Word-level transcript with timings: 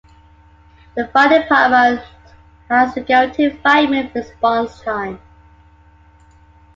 The 0.95 1.05
fire 1.09 1.43
department 1.43 2.01
has 2.71 2.97
a 2.97 3.01
guaranteed 3.01 3.59
five-minute 3.61 4.15
response 4.15 4.81
time. 4.81 5.19